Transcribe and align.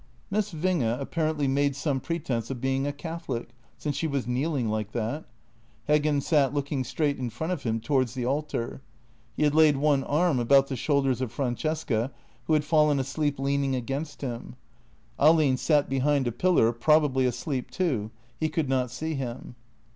Miss 0.31 0.51
Winge 0.51 0.99
apparently 0.99 1.47
made 1.47 1.75
some 1.75 1.99
pretence 1.99 2.49
of 2.49 2.59
being 2.59 2.87
a 2.87 2.91
Cath 2.91 3.27
olic, 3.27 3.49
since 3.77 3.95
she 3.95 4.07
was 4.07 4.25
kneeling 4.25 4.67
like 4.67 4.93
that. 4.93 5.25
Heggen 5.87 6.23
sat 6.23 6.55
looking 6.55 6.83
straight 6.83 7.19
in 7.19 7.29
front 7.29 7.53
of 7.53 7.61
him 7.61 7.79
towards 7.79 8.15
the 8.15 8.25
altar. 8.25 8.81
He 9.37 9.43
had 9.43 9.53
laid 9.53 9.77
one 9.77 10.03
arm 10.03 10.39
about 10.39 10.69
the 10.69 10.75
shoulders 10.75 11.21
of 11.21 11.31
Francesca, 11.31 12.11
who 12.47 12.53
had 12.53 12.65
fallen 12.65 12.97
asleep 12.99 13.37
leaning 13.37 13.75
against 13.75 14.21
him. 14.21 14.55
Ahlin 15.19 15.55
sat 15.55 15.87
behind 15.87 16.25
a 16.25 16.31
pillar, 16.31 16.73
probably 16.73 17.27
asleep 17.27 17.69
too— 17.69 18.09
he 18.39 18.49
could 18.49 18.67
not 18.67 18.89
see 18.89 19.13
him. 19.13 19.53